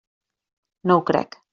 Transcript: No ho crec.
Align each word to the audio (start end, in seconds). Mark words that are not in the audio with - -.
No 0.91 0.99
ho 1.01 1.05
crec. 1.13 1.43